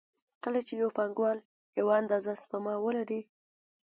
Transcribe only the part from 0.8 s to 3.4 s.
یو پانګوال یوه اندازه سپما ولري